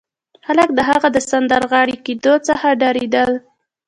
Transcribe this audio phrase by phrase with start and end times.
[0.45, 3.31] خلک د هغه د سندرغاړي کېدو څخه ډارېدل